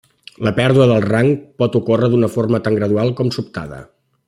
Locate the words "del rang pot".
0.91-1.77